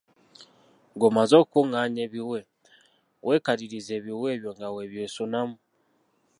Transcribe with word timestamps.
Ng’omaze 0.93 1.35
okukungaanya 1.41 2.01
ebiwe, 2.07 2.39
weekalirize 3.25 3.91
ebiwe 3.99 4.27
ebyo 4.35 4.49
nga 4.55 4.67
bwe 4.73 4.83
byesonamu. 4.91 5.57